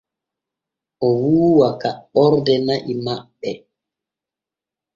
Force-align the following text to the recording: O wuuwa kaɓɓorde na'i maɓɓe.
O 1.05 1.07
wuuwa 1.21 1.67
kaɓɓorde 1.81 2.53
na'i 2.67 2.93
maɓɓe. 3.05 3.51